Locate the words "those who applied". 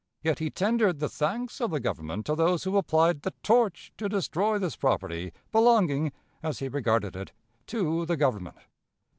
2.33-3.21